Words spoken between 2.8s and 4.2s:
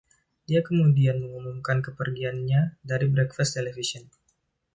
dari "Breakfast Television".